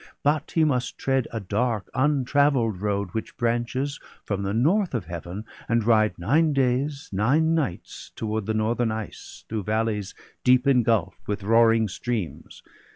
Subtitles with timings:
[0.23, 5.45] But he must tread a dark untravell'd road Which branches from the north of Heaven,
[5.69, 11.43] and ride Nine days, nine nights, toward the northern ice, Through valleys deep engulph'd, with
[11.43, 12.63] roaring streams.